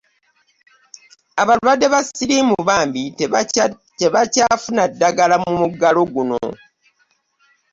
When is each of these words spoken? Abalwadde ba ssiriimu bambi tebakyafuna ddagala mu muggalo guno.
Abalwadde 1.41 1.87
ba 1.93 2.01
ssiriimu 2.05 2.57
bambi 2.67 3.03
tebakyafuna 4.01 4.83
ddagala 4.91 5.35
mu 5.43 5.51
muggalo 5.59 6.01
guno. 6.13 6.39